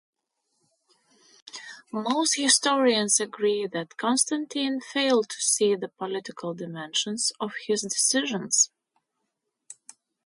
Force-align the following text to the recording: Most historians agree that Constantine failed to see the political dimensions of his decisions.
Most 1.93 2.35
historians 2.35 3.19
agree 3.19 3.67
that 3.67 3.97
Constantine 3.97 4.79
failed 4.81 5.29
to 5.29 5.39
see 5.39 5.75
the 5.75 5.89
political 5.89 6.55
dimensions 6.55 7.31
of 7.39 7.51
his 7.67 7.81
decisions. 7.83 8.71